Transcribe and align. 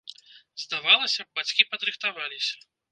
Здавалася 0.63 1.21
б, 1.29 1.41
бацькі 1.41 1.69
падрыхтаваліся. 1.75 2.53